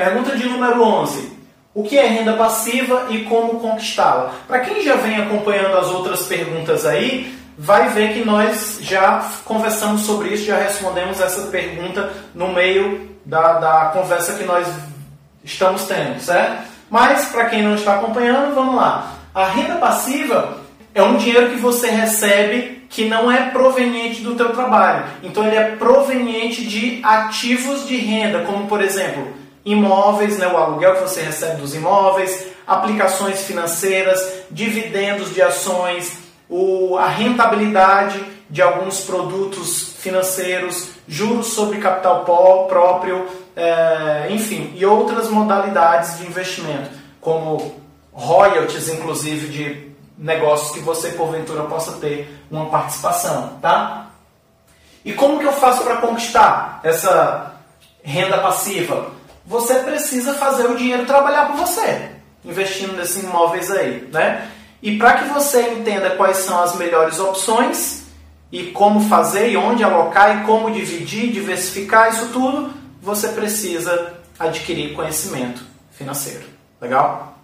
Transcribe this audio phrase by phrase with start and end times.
[0.00, 1.30] Pergunta de número 11.
[1.74, 4.32] O que é renda passiva e como conquistá-la?
[4.48, 10.00] Para quem já vem acompanhando as outras perguntas aí, vai ver que nós já conversamos
[10.06, 14.66] sobre isso, já respondemos essa pergunta no meio da, da conversa que nós
[15.44, 16.62] estamos tendo, certo?
[16.88, 19.16] Mas, para quem não está acompanhando, vamos lá.
[19.34, 20.60] A renda passiva
[20.94, 25.04] é um dinheiro que você recebe que não é proveniente do teu trabalho.
[25.22, 30.94] Então, ele é proveniente de ativos de renda, como, por exemplo, imóveis, né, o aluguel
[30.94, 39.00] que você recebe dos imóveis, aplicações financeiras, dividendos de ações, o, a rentabilidade de alguns
[39.02, 42.24] produtos financeiros, juros sobre capital
[42.66, 47.80] próprio, é, enfim, e outras modalidades de investimento, como
[48.12, 54.10] royalties, inclusive, de negócios que você porventura possa ter uma participação, tá?
[55.04, 57.54] E como que eu faço para conquistar essa
[58.02, 59.19] renda passiva?
[59.50, 62.10] Você precisa fazer o dinheiro trabalhar por você,
[62.44, 64.48] investindo nesses imóveis aí, né?
[64.80, 68.04] E para que você entenda quais são as melhores opções
[68.52, 74.94] e como fazer e onde alocar e como dividir, diversificar isso tudo, você precisa adquirir
[74.94, 76.46] conhecimento financeiro.
[76.80, 77.39] Legal?